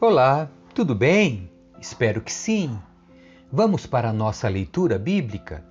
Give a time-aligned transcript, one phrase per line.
[0.00, 1.50] Olá, tudo bem?
[1.80, 2.78] Espero que sim.
[3.50, 5.64] Vamos para a nossa leitura bíblica?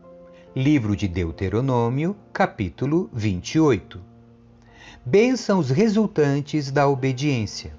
[0.53, 4.01] Livro de Deuteronômio, capítulo 28.
[5.05, 7.73] Bênçãos resultantes da obediência.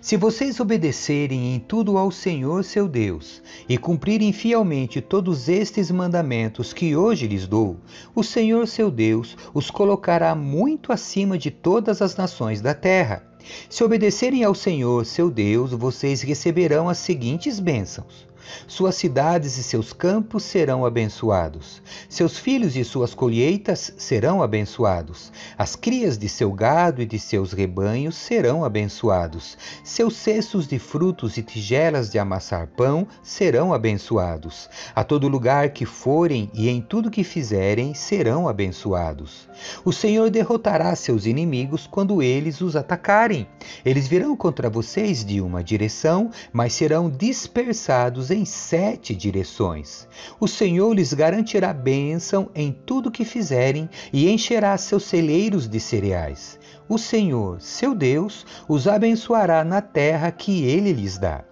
[0.00, 6.72] Se vocês obedecerem em tudo ao Senhor seu Deus e cumprirem fielmente todos estes mandamentos
[6.72, 7.78] que hoje lhes dou,
[8.14, 13.33] o Senhor seu Deus os colocará muito acima de todas as nações da terra
[13.68, 18.26] se obedecerem ao Senhor, seu Deus, vocês receberão as seguintes bênçãos:
[18.66, 21.82] suas cidades e seus campos serão abençoados.
[22.08, 25.32] Seus filhos e suas colheitas serão abençoados.
[25.56, 29.56] As crias de seu gado e de seus rebanhos serão abençoados.
[29.82, 34.68] Seus cestos de frutos e tigelas de amassar pão serão abençoados.
[34.94, 39.48] A todo lugar que forem e em tudo que fizerem serão abençoados.
[39.84, 43.46] O Senhor derrotará seus inimigos quando eles os atacarem.
[43.84, 50.06] Eles virão contra vocês de uma direção, mas serão dispersados em sete direções.
[50.38, 56.58] O Senhor lhes garantirá bênção em tudo que fizerem e encherá seus celeiros de cereais.
[56.88, 61.44] O Senhor, seu Deus, os abençoará na terra que ele lhes dá.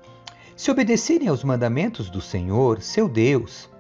[0.57, 3.71] Se obedecerem aos mandamentos do Senhor, seu Deus,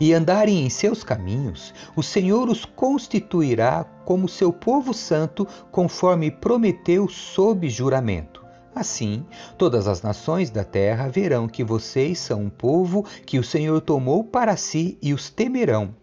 [0.00, 7.08] e andarem em seus caminhos, o Senhor os constituirá como seu povo santo, conforme prometeu
[7.08, 8.35] sob juramento.
[8.76, 9.24] Assim,
[9.56, 14.22] todas as nações da terra verão que vocês são um povo que o Senhor tomou
[14.22, 15.94] para si e os temerão.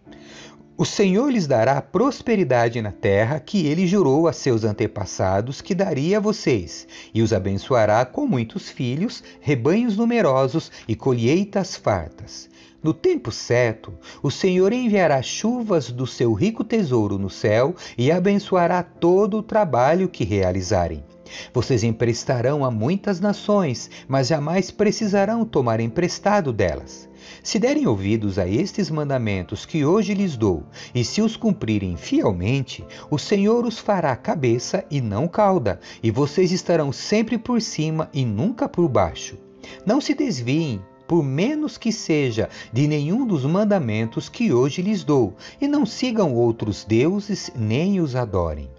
[0.76, 6.18] O Senhor lhes dará prosperidade na terra que ele jurou a seus antepassados que daria
[6.18, 12.50] a vocês, e os abençoará com muitos filhos, rebanhos numerosos e colheitas fartas.
[12.82, 13.94] No tempo certo,
[14.24, 20.10] o Senhor enviará chuvas do seu rico tesouro no céu e abençoará todo o trabalho
[20.10, 21.04] que realizarem.
[21.53, 27.09] Vocês emprestarão a muitas nações, mas jamais precisarão tomar emprestado delas.
[27.42, 30.63] Se derem ouvidos a estes mandamentos que hoje lhes dou,
[30.94, 36.52] e se os cumprirem fielmente, o Senhor os fará cabeça e não cauda, e vocês
[36.52, 39.38] estarão sempre por cima e nunca por baixo.
[39.85, 45.35] Não se desviem por menos que seja, de nenhum dos mandamentos que hoje lhes dou,
[45.62, 48.69] e não sigam outros deuses nem os adorem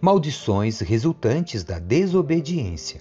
[0.00, 3.00] maldições resultantes da desobediência.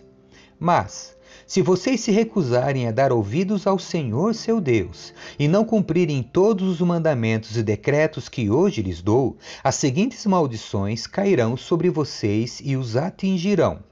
[0.59, 1.15] Mas,
[1.47, 6.69] se vocês se recusarem a dar ouvidos ao Senhor seu Deus e não cumprirem todos
[6.69, 12.75] os mandamentos e decretos que hoje lhes dou, as seguintes maldições cairão sobre vocês e
[12.77, 13.88] os atingirão.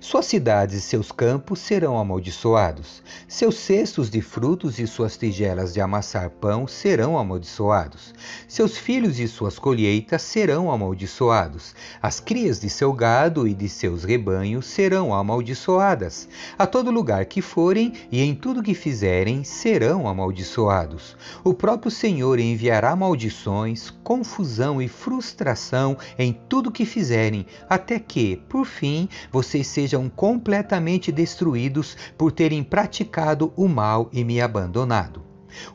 [0.00, 3.02] Suas cidades e seus campos serão amaldiçoados.
[3.28, 8.14] Seus cestos de frutos e suas tigelas de amassar pão serão amaldiçoados.
[8.48, 11.74] Seus filhos e suas colheitas serão amaldiçoados.
[12.00, 16.28] As crias de seu gado e de seus rebanhos serão amaldiçoadas.
[16.58, 21.16] A todo lugar que forem e em tudo que fizerem serão amaldiçoados.
[21.44, 28.64] O próprio Senhor enviará maldições, confusão e frustração em tudo que fizerem, até que, por
[28.64, 35.24] fim, vocês sejam completamente destruídos por terem praticado o mal e me abandonado.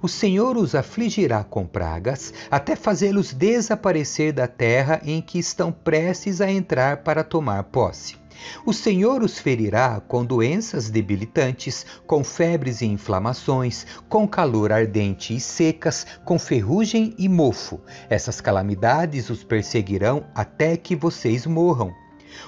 [0.02, 6.40] O Senhor os afligirá com pragas, até fazê-los desaparecer da terra em que estão prestes
[6.42, 8.22] a entrar para tomar posse.
[8.66, 15.40] O Senhor os ferirá com doenças debilitantes, com febres e inflamações, com calor ardente e
[15.40, 17.80] secas, com ferrugem e mofo.
[18.10, 22.01] Essas calamidades os perseguirão até que vocês morram.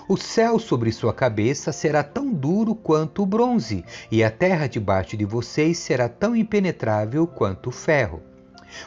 [0.08, 5.16] O céu sobre sua cabeça será tão duro quanto o bronze, e a terra debaixo
[5.16, 8.22] de vocês será tão impenetrável quanto o ferro.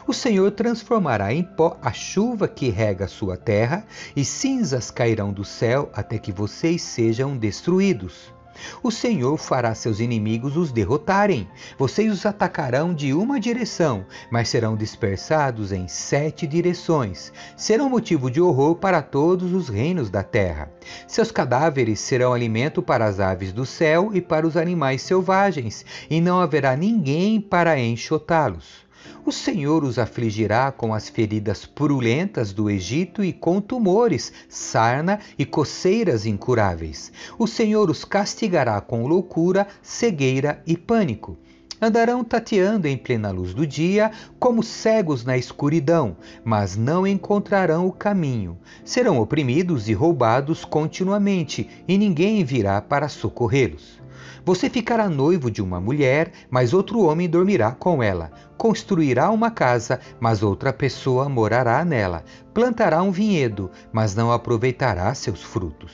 [0.05, 3.85] O Senhor transformará em pó a chuva que rega sua terra,
[4.15, 8.36] e cinzas cairão do céu até que vocês sejam destruídos.
[8.81, 11.47] O Senhor fará seus inimigos os derrotarem.
[11.77, 17.31] Vocês os atacarão de uma direção, mas serão dispersados em sete direções.
[17.55, 20.71] Serão motivo de horror para todos os reinos da terra.
[21.07, 26.21] Seus cadáveres serão alimento para as aves do céu e para os animais selvagens, e
[26.21, 28.86] não haverá ninguém para enxotá-los.
[29.27, 35.45] O Senhor os afligirá com as feridas purulentas do Egito e com tumores, sarna e
[35.45, 37.11] coceiras incuráveis.
[37.37, 41.37] O Senhor os castigará com loucura, cegueira e pânico.
[41.81, 47.91] Andarão tateando em plena luz do dia, como cegos na escuridão, mas não encontrarão o
[47.91, 48.57] caminho.
[48.85, 53.99] Serão oprimidos e roubados continuamente, e ninguém virá para socorrê-los.
[54.45, 58.31] Você ficará noivo de uma mulher, mas outro homem dormirá com ela.
[58.57, 62.23] Construirá uma casa, mas outra pessoa morará nela.
[62.53, 65.91] Plantará um vinhedo, mas não aproveitará seus frutos.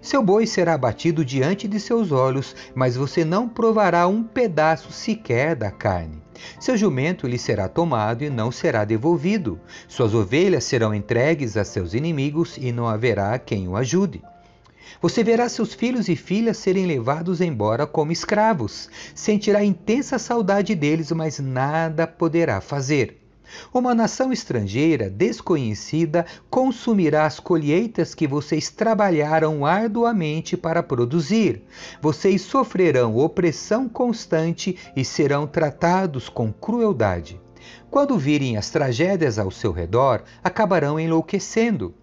[0.00, 5.54] Seu boi será abatido diante de seus olhos, mas você não provará um pedaço sequer
[5.54, 6.22] da carne.
[6.58, 9.60] Seu jumento lhe será tomado e não será devolvido.
[9.86, 14.22] Suas ovelhas serão entregues a seus inimigos e não haverá quem o ajude.
[15.00, 18.88] Você verá seus filhos e filhas serem levados embora como escravos.
[19.14, 23.22] Sentirá intensa saudade deles, mas nada poderá fazer.
[23.72, 31.62] Uma nação estrangeira, desconhecida, consumirá as colheitas que vocês trabalharam arduamente para produzir.
[32.00, 37.40] Vocês sofrerão opressão constante e serão tratados com crueldade.
[37.90, 41.94] Quando virem as tragédias ao seu redor, acabarão enlouquecendo.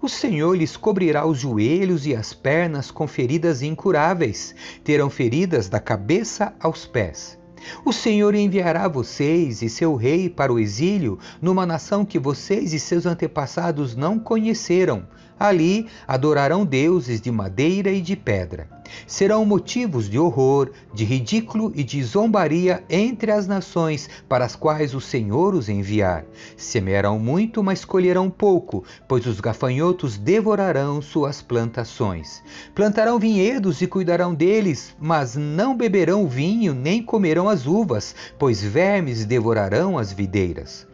[0.00, 5.80] O Senhor lhes cobrirá os joelhos e as pernas com feridas incuráveis, terão feridas da
[5.80, 7.38] cabeça aos pés.
[7.84, 12.78] O Senhor enviará vocês e seu rei para o exílio numa nação que vocês e
[12.78, 15.06] seus antepassados não conheceram.
[15.38, 18.68] Ali adorarão deuses de madeira e de pedra.
[19.06, 24.94] Serão motivos de horror, de ridículo e de zombaria entre as nações para as quais
[24.94, 26.24] o Senhor os enviar.
[26.56, 32.42] Semearão muito, mas colherão pouco, pois os gafanhotos devorarão suas plantações.
[32.74, 39.24] Plantarão vinhedos e cuidarão deles, mas não beberão vinho nem comerão as uvas, pois vermes
[39.24, 40.86] devorarão as videiras.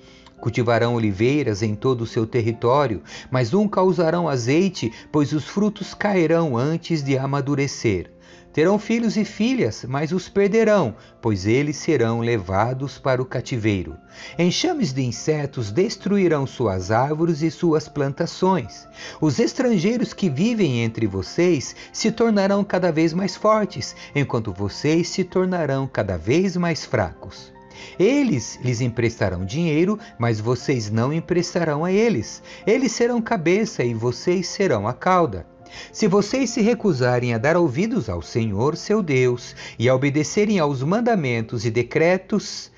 [0.44, 6.54] Cultivarão oliveiras em todo o seu território, mas nunca usarão azeite, pois os frutos cairão
[6.54, 8.10] antes de amadurecer.
[8.52, 13.96] Terão filhos e filhas, mas os perderão, pois eles serão levados para o cativeiro.
[14.38, 18.86] Enxames de insetos destruirão suas árvores e suas plantações.
[19.22, 25.24] Os estrangeiros que vivem entre vocês se tornarão cada vez mais fortes, enquanto vocês se
[25.24, 27.53] tornarão cada vez mais fracos.
[27.98, 32.42] Eles lhes emprestarão dinheiro, mas vocês não emprestarão a eles.
[32.66, 35.46] Eles serão cabeça e vocês serão a cauda.
[35.92, 40.82] Se vocês se recusarem a dar ouvidos ao Senhor, seu Deus, e a obedecerem aos
[40.82, 42.70] mandamentos e decretos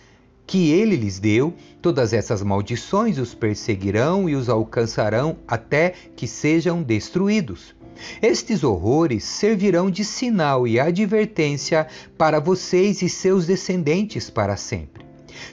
[0.47, 1.53] que ele lhes deu,
[1.83, 7.75] todas essas maldições os perseguirão e os alcançarão até que sejam destruídos.
[8.21, 15.05] Estes horrores servirão de sinal e advertência para vocês e seus descendentes para sempre.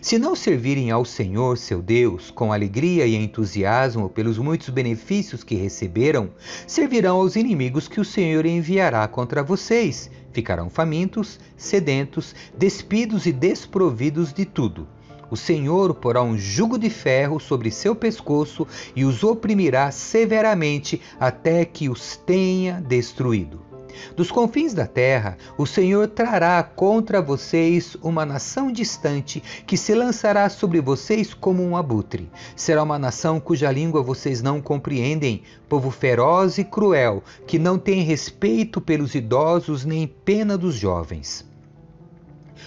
[0.02, 5.56] Se não servirem ao Senhor, seu Deus, com alegria e entusiasmo pelos muitos benefícios que
[5.56, 6.30] receberam,
[6.66, 10.10] servirão aos inimigos que o Senhor enviará contra vocês.
[10.32, 14.88] Ficarão famintos, sedentos, despidos e desprovidos de tudo
[15.34, 21.66] o Senhor porá um jugo de ferro sobre seu pescoço e os oprimirá severamente até
[21.66, 23.60] que os tenha destruído.
[24.16, 30.48] Dos confins da terra, o Senhor trará contra vocês uma nação distante que se lançará
[30.50, 32.30] sobre vocês como um abutre.
[32.56, 38.04] Será uma nação cuja língua vocês não compreendem, povo feroz e cruel, que não tem
[38.04, 41.52] respeito pelos idosos nem pena dos jovens.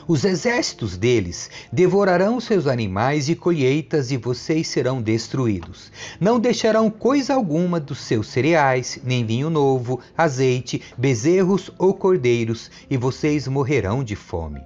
[0.06, 5.90] Os exércitos deles devorarão seus animais e colheitas, e vocês serão destruídos.
[6.20, 12.96] Não deixarão coisa alguma dos seus cereais, nem vinho novo, azeite, bezerros ou cordeiros, e
[12.96, 14.60] vocês morrerão de fome.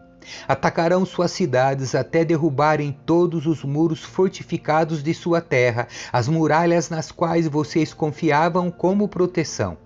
[0.47, 7.11] Atacarão suas cidades até derrubarem todos os muros fortificados de sua terra, as muralhas nas
[7.11, 9.77] quais vocês confiavam como proteção.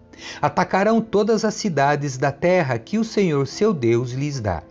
[0.41, 4.63] Atacarão todas as cidades da terra que o Senhor seu Deus lhes dá.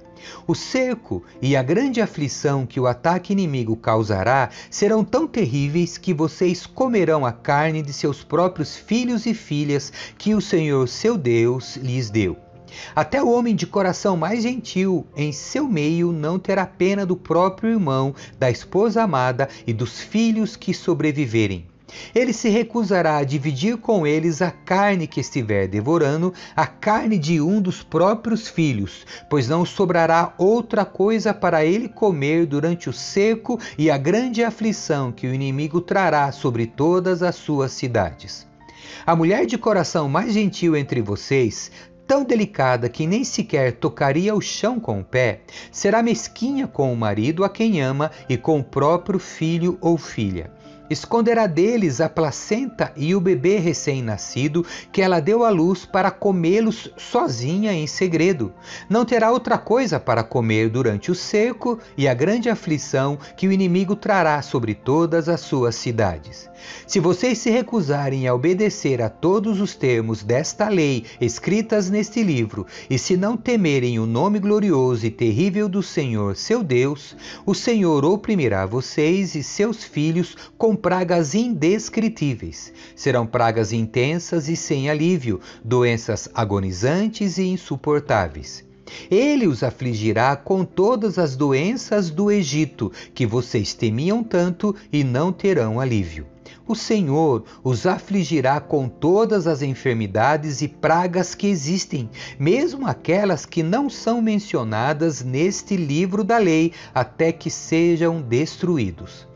[0.47, 6.13] O cerco e a grande aflição que o ataque inimigo causará serão tão terríveis que
[6.13, 11.75] vocês comerão a carne de seus próprios filhos e filhas que o Senhor seu Deus
[11.77, 12.37] lhes deu.
[12.95, 17.69] Até o homem de coração mais gentil em seu meio não terá pena do próprio
[17.69, 21.67] irmão, da esposa amada e dos filhos que sobreviverem.
[22.13, 27.41] Ele se recusará a dividir com eles a carne que estiver devorando, a carne de
[27.41, 33.59] um dos próprios filhos, pois não sobrará outra coisa para ele comer durante o seco
[33.77, 38.47] e a grande aflição que o inimigo trará sobre todas as suas cidades.
[39.05, 41.71] A mulher de coração mais gentil entre vocês
[42.07, 46.97] tão delicada que nem sequer tocaria o chão com o pé, será mesquinha com o
[46.97, 50.51] marido a quem ama e com o próprio filho ou filha.
[50.93, 56.93] Esconderá deles a placenta e o bebê recém-nascido que ela deu à luz para comê-los
[56.95, 58.53] sozinha em segredo.
[58.87, 63.51] Não terá outra coisa para comer durante o seco e a grande aflição que o
[63.51, 66.47] inimigo trará sobre todas as suas cidades.
[66.85, 72.65] Se vocês se recusarem a obedecer a todos os termos desta lei escritas neste livro,
[72.89, 77.15] e se não temerem o nome glorioso e terrível do Senhor, seu Deus,
[77.45, 82.73] o Senhor oprimirá vocês e seus filhos com pragas indescritíveis.
[82.95, 88.63] Serão pragas intensas e sem alívio, doenças agonizantes e insuportáveis.
[89.09, 95.31] Ele os afligirá com todas as doenças do Egito, que vocês temiam tanto e não
[95.31, 96.27] terão alívio.
[96.65, 103.61] O Senhor os afligirá com todas as enfermidades e pragas que existem, mesmo aquelas que
[103.61, 109.27] não são mencionadas neste livro da lei, até que sejam destruídos.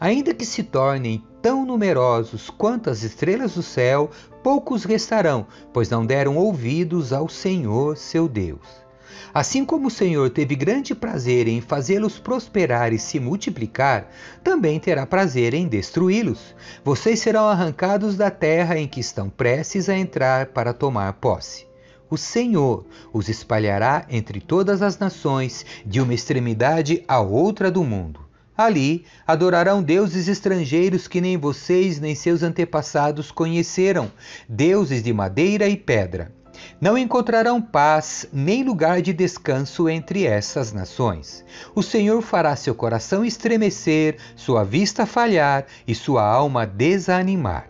[0.00, 4.10] Ainda que se tornem tão numerosos quanto as estrelas do céu,
[4.42, 8.89] poucos restarão, pois não deram ouvidos ao Senhor seu Deus.
[9.32, 14.10] Assim como o Senhor teve grande prazer em fazê-los prosperar e se multiplicar,
[14.42, 16.54] também terá prazer em destruí-los.
[16.84, 21.66] Vocês serão arrancados da terra em que estão prestes a entrar para tomar posse.
[22.10, 28.28] O Senhor os espalhará entre todas as nações, de uma extremidade à outra do mundo.
[28.56, 34.10] Ali adorarão deuses estrangeiros que nem vocês nem seus antepassados conheceram,
[34.48, 36.32] deuses de madeira e pedra.
[36.80, 41.44] Não encontrarão paz nem lugar de descanso entre essas nações.
[41.74, 47.68] O Senhor fará seu coração estremecer, sua vista falhar e sua alma desanimar.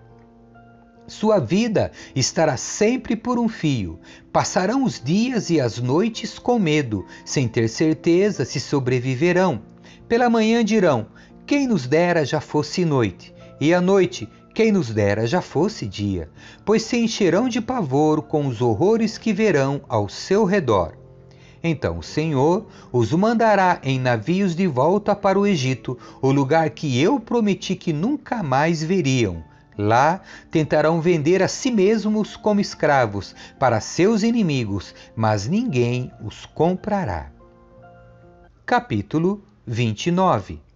[1.11, 3.99] Sua vida estará sempre por um fio.
[4.33, 9.61] Passarão os dias e as noites com medo, sem ter certeza se sobreviverão.
[10.07, 11.09] Pela manhã dirão:
[11.45, 16.29] Quem nos dera já fosse noite, e à noite quem nos dera já fosse dia,
[16.65, 20.95] pois se encherão de pavor com os horrores que verão ao seu redor.
[21.63, 27.01] Então o Senhor os mandará em navios de volta para o Egito, o lugar que
[27.01, 29.45] eu prometi que nunca mais veriam.
[29.79, 37.31] Lá tentarão vender a si mesmos como escravos para seus inimigos, mas ninguém os comprará.
[38.67, 40.70] Capítulo 29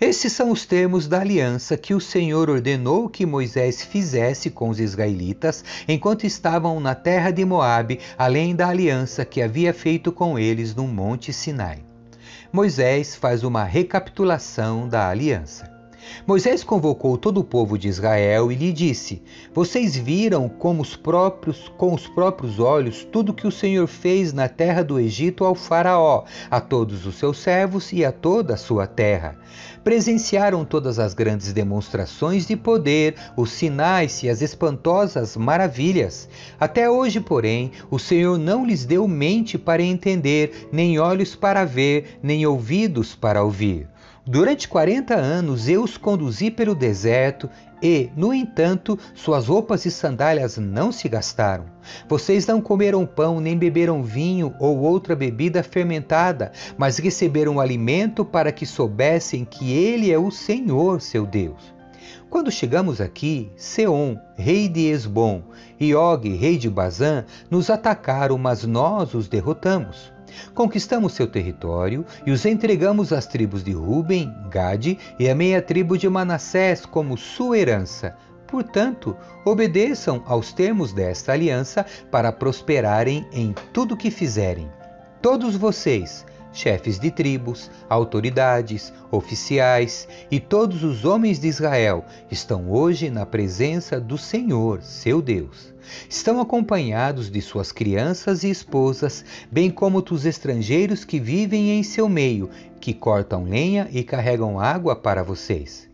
[0.00, 4.80] esses são os termos da aliança que o Senhor ordenou que Moisés fizesse com os
[4.80, 10.74] israelitas enquanto estavam na terra de Moabe, além da aliança que havia feito com eles
[10.74, 11.84] no Monte Sinai.
[12.52, 15.75] Moisés faz uma recapitulação da aliança.
[16.26, 19.22] Moisés convocou todo o povo de Israel e lhe disse:
[19.54, 24.48] Vocês viram como os próprios, com os próprios olhos tudo que o Senhor fez na
[24.48, 28.86] terra do Egito ao Faraó, a todos os seus servos e a toda a sua
[28.86, 29.38] terra.
[29.84, 36.28] Presenciaram todas as grandes demonstrações de poder, os sinais e as espantosas maravilhas.
[36.58, 42.18] Até hoje, porém, o Senhor não lhes deu mente para entender, nem olhos para ver,
[42.22, 43.88] nem ouvidos para ouvir.
[44.28, 47.48] Durante quarenta anos eu os conduzi pelo deserto
[47.80, 51.66] e, no entanto, suas roupas e sandálias não se gastaram.
[52.08, 58.50] Vocês não comeram pão nem beberam vinho ou outra bebida fermentada, mas receberam alimento para
[58.50, 61.72] que soubessem que Ele é o Senhor, seu Deus.
[62.28, 65.44] Quando chegamos aqui, Seom, rei de Esbom,
[65.78, 70.15] e Og, rei de Bazã, nos atacaram, mas nós os derrotamos.
[70.54, 75.96] Conquistamos seu território e os entregamos às tribos de Ruben, Gade e a meia tribo
[75.96, 78.16] de Manassés como sua herança.
[78.46, 84.70] Portanto, obedeçam aos termos desta aliança para prosperarem em tudo que fizerem.
[85.20, 93.10] Todos vocês, chefes de tribos, autoridades, oficiais e todos os homens de Israel estão hoje
[93.10, 95.75] na presença do Senhor, seu Deus.
[96.08, 102.08] Estão acompanhados de suas crianças e esposas, bem como dos estrangeiros que vivem em seu
[102.08, 102.50] meio,
[102.80, 105.88] que cortam lenha e carregam água para vocês.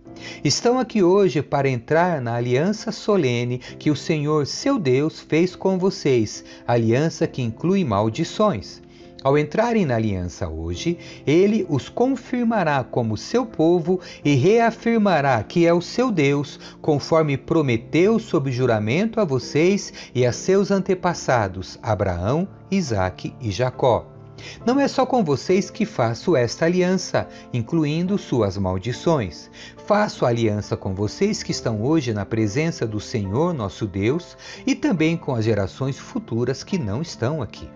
[0.44, 5.78] Estão aqui hoje para entrar na aliança solene que o Senhor, seu Deus, fez com
[5.78, 8.82] vocês, aliança que inclui maldições.
[9.22, 15.72] Ao entrarem na aliança hoje, ele os confirmará como seu povo e reafirmará que é
[15.72, 23.32] o seu Deus, conforme prometeu sob juramento a vocês e a seus antepassados, Abraão, Isaque
[23.40, 24.12] e Jacó.
[24.66, 29.50] Não é só com vocês que faço esta aliança, incluindo suas maldições.
[29.86, 34.36] Faço aliança com vocês que estão hoje na presença do Senhor nosso Deus
[34.66, 37.68] e também com as gerações futuras que não estão aqui.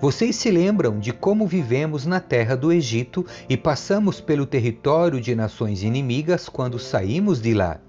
[0.00, 5.34] Vocês se lembram de como vivemos na terra do Egito e passamos pelo território de
[5.34, 7.80] nações inimigas quando saímos de lá.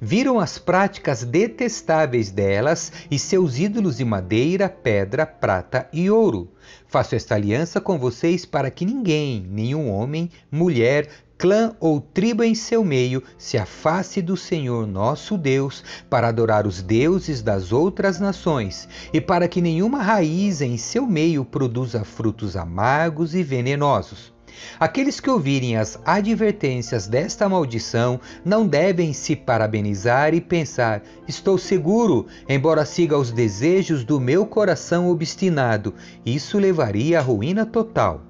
[0.00, 6.50] Viram as práticas detestáveis delas e seus ídolos de madeira, pedra, prata e ouro.
[6.86, 12.54] Faço esta aliança com vocês para que ninguém, nenhum homem, mulher, clã ou tribo em
[12.54, 18.88] seu meio se afaste do Senhor nosso Deus para adorar os deuses das outras nações
[19.12, 24.36] e para que nenhuma raiz em seu meio produza frutos amargos e venenosos.
[24.80, 32.26] Aqueles que ouvirem as advertências desta maldição não devem se parabenizar e pensar: estou seguro,
[32.48, 35.94] embora siga os desejos do meu coração obstinado.
[36.26, 38.22] Isso levaria à ruína total.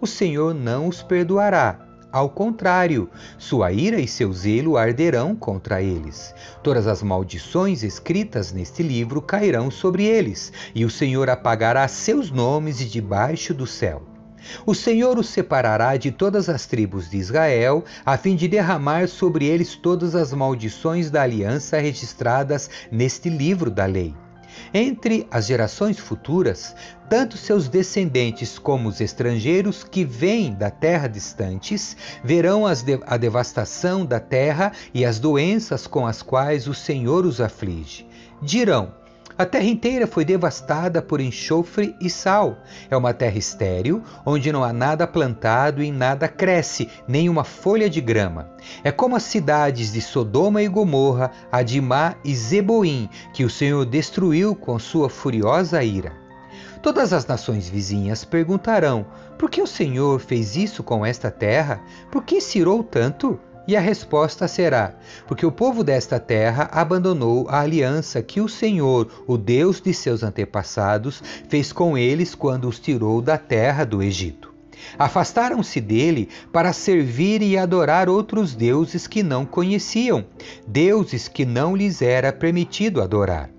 [0.00, 1.93] O Senhor não os perdoará.
[2.14, 6.32] Ao contrário, sua ira e seu zelo arderão contra eles.
[6.62, 12.78] Todas as maldições escritas neste livro cairão sobre eles, e o Senhor apagará seus nomes
[12.78, 14.00] de debaixo do céu.
[14.64, 19.46] O Senhor os separará de todas as tribos de Israel, a fim de derramar sobre
[19.46, 24.14] eles todas as maldições da aliança registradas neste livro da lei.
[24.72, 26.74] Entre as gerações futuras,
[27.08, 34.04] tanto seus descendentes como os estrangeiros que vêm da terra distantes verão de a devastação
[34.04, 38.06] da terra e as doenças com as quais o Senhor os aflige.
[38.42, 38.92] Dirão:
[39.36, 42.58] a terra inteira foi devastada por enxofre e sal.
[42.88, 47.90] É uma terra estéril, onde não há nada plantado e nada cresce, nem uma folha
[47.90, 48.50] de grama.
[48.84, 54.54] É como as cidades de Sodoma e Gomorra, Adimá e Zeboim, que o Senhor destruiu
[54.54, 56.12] com sua furiosa ira.
[56.80, 59.06] Todas as nações vizinhas perguntarão:
[59.38, 61.80] por que o Senhor fez isso com esta terra?
[62.10, 63.40] Por que cirou tanto?
[63.66, 64.94] E a resposta será:
[65.26, 70.22] porque o povo desta terra abandonou a aliança que o Senhor, o Deus de seus
[70.22, 74.52] antepassados, fez com eles quando os tirou da terra do Egito.
[74.98, 80.24] Afastaram-se dele para servir e adorar outros deuses que não conheciam,
[80.66, 83.50] deuses que não lhes era permitido adorar.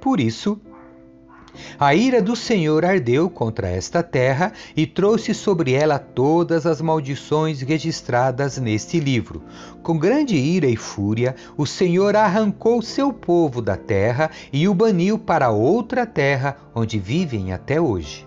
[0.00, 0.60] Por isso,
[1.78, 7.60] a ira do Senhor ardeu contra esta terra e trouxe sobre ela todas as maldições
[7.60, 9.42] registradas neste livro.
[9.82, 15.18] Com grande ira e fúria, o Senhor arrancou seu povo da terra e o baniu
[15.18, 18.26] para outra terra, onde vivem até hoje.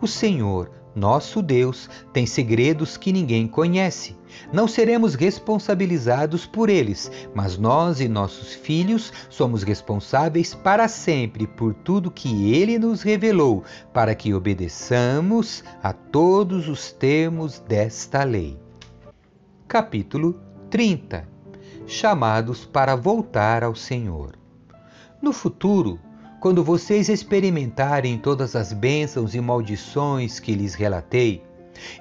[0.00, 4.16] O Senhor, nosso Deus tem segredos que ninguém conhece.
[4.52, 11.74] Não seremos responsabilizados por eles, mas nós e nossos filhos somos responsáveis para sempre por
[11.74, 18.58] tudo que ele nos revelou, para que obedeçamos a todos os termos desta lei.
[19.68, 21.28] Capítulo 30
[21.86, 24.36] Chamados para voltar ao Senhor.
[25.20, 25.98] No futuro,
[26.40, 31.42] quando vocês experimentarem todas as bênçãos e maldições que lhes relatei,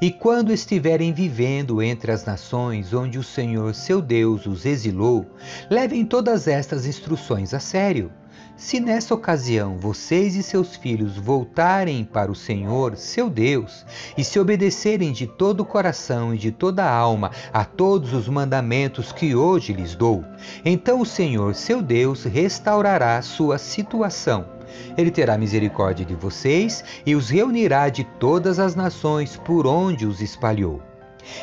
[0.01, 5.25] e quando estiverem vivendo entre as nações onde o Senhor seu Deus os exilou,
[5.69, 8.11] levem todas estas instruções a sério
[8.61, 13.83] se nessa ocasião vocês e seus filhos voltarem para o Senhor, seu Deus,
[14.15, 18.27] e se obedecerem de todo o coração e de toda a alma a todos os
[18.27, 20.23] mandamentos que hoje lhes dou,
[20.63, 24.60] então o Senhor, seu Deus, restaurará sua situação.
[24.97, 30.21] Ele terá misericórdia de vocês e os reunirá de todas as nações por onde os
[30.21, 30.81] espalhou.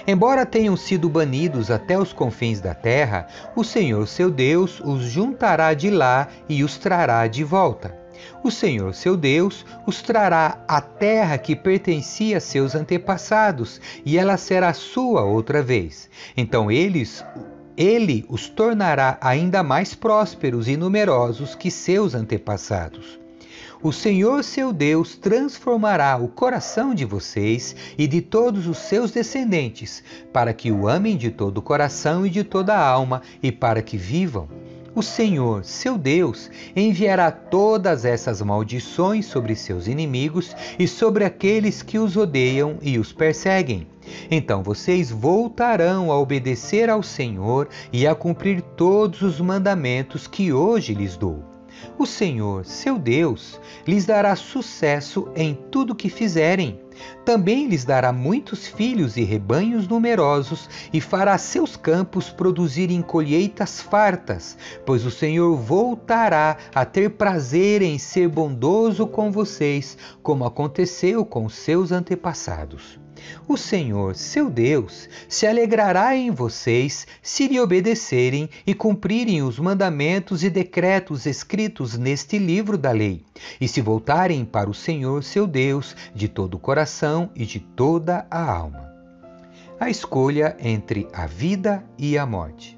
[0.06, 5.72] Embora tenham sido banidos até os confins da terra, o Senhor seu Deus os juntará
[5.74, 7.96] de lá e os trará de volta.
[8.42, 14.36] O Senhor seu Deus os trará à terra que pertencia a seus antepassados, e ela
[14.36, 16.10] será sua outra vez.
[16.36, 17.24] Então eles
[17.78, 23.18] ele os tornará ainda mais prósperos e numerosos que seus antepassados
[23.80, 30.02] o Senhor seu Deus transformará o coração de vocês e de todos os seus descendentes,
[30.32, 33.80] para que o amem de todo o coração e de toda a alma, e para
[33.80, 34.48] que vivam.
[34.98, 42.00] O Senhor, seu Deus, enviará todas essas maldições sobre seus inimigos e sobre aqueles que
[42.00, 43.86] os odeiam e os perseguem.
[44.28, 50.94] Então vocês voltarão a obedecer ao Senhor e a cumprir todos os mandamentos que hoje
[50.94, 51.44] lhes dou.
[51.96, 56.80] O Senhor, seu Deus, lhes dará sucesso em tudo que fizerem.
[57.24, 64.56] Também lhes dará muitos filhos e rebanhos numerosos, e fará seus campos produzirem colheitas fartas,
[64.86, 71.48] pois o Senhor voltará a ter prazer em ser bondoso com vocês, como aconteceu com
[71.48, 72.98] seus antepassados.
[73.46, 80.44] O Senhor, seu Deus, se alegrará em vocês se lhe obedecerem e cumprirem os mandamentos
[80.44, 83.24] e decretos escritos neste livro da lei,
[83.60, 88.26] e se voltarem para o Senhor, seu Deus, de todo o coração e de toda
[88.30, 88.88] a alma.
[89.80, 92.77] A escolha entre a vida e a morte.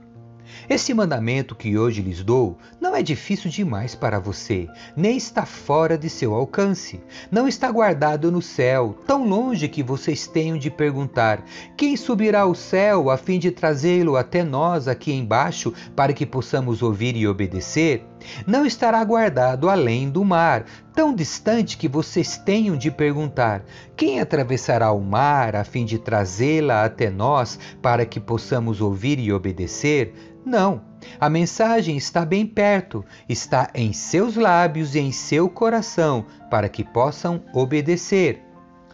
[0.68, 5.96] Esse mandamento que hoje lhes dou não é difícil demais para você, nem está fora
[5.96, 7.00] de seu alcance.
[7.30, 11.44] Não está guardado no céu, tão longe que vocês tenham de perguntar:
[11.76, 16.82] quem subirá ao céu a fim de trazê-lo até nós aqui embaixo para que possamos
[16.82, 18.09] ouvir e obedecer?
[18.46, 23.62] Não estará guardado além do mar, tão distante que vocês tenham de perguntar:
[23.96, 29.32] quem atravessará o mar a fim de trazê-la até nós para que possamos ouvir e
[29.32, 30.14] obedecer?
[30.44, 30.82] Não.
[31.18, 36.84] A mensagem está bem perto, está em seus lábios e em seu coração, para que
[36.84, 38.42] possam obedecer.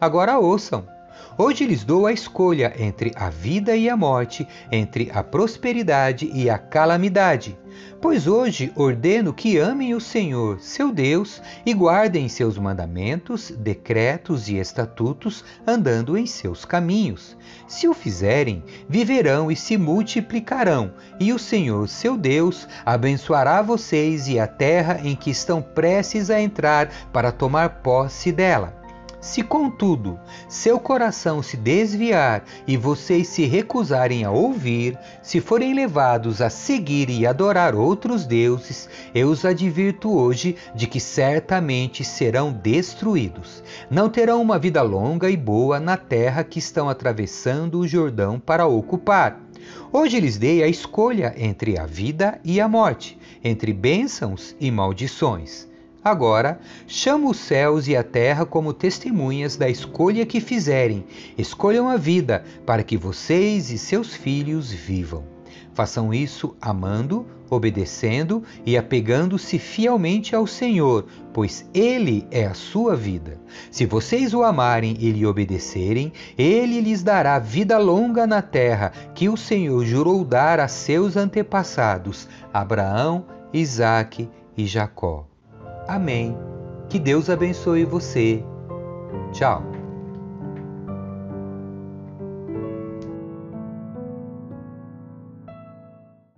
[0.01, 0.96] Agora ouçam.
[1.39, 6.49] Hoje lhes dou a escolha entre a vida e a morte, entre a prosperidade e
[6.49, 7.59] a calamidade.
[8.01, 14.57] Pois hoje ordeno que amem o Senhor, seu Deus, e guardem seus mandamentos, decretos e
[14.57, 17.37] estatutos, andando em seus caminhos.
[17.69, 24.41] Se o fizerem, viverão e se multiplicarão, e o Senhor, seu Deus, abençoará vocês e
[24.41, 28.86] a terra em que estão prestes a entrar para tomar posse dela.
[29.27, 36.41] Se, contudo, seu coração se desviar e vocês se recusarem a ouvir, se forem levados
[36.41, 43.65] a seguir e adorar outros deuses, eu os advirto hoje de que certamente serão destruídos.
[43.91, 48.69] Não terão uma vida longa e boa na terra que estão atravessando o Jordão para
[48.69, 49.41] ocupar.
[49.93, 55.67] Hoje lhes dei a escolha entre a vida e a morte, entre bênçãos e maldições.
[56.07, 61.05] Agora, chamo os céus e a terra como testemunhas da escolha que fizerem.
[61.37, 65.25] Escolham a vida, para que vocês e seus filhos vivam.
[65.75, 73.41] Façam isso amando, obedecendo e apegando-se fielmente ao Senhor, pois Ele é a sua vida.
[73.69, 79.29] Se vocês o amarem e lhe obedecerem, Ele lhes dará vida longa na terra que
[79.29, 85.27] o Senhor jurou dar a seus antepassados, Abraão, Isaque e Jacó.
[85.89, 86.37] Amém.
[86.89, 88.43] Que Deus abençoe você.
[89.33, 89.76] Tchau.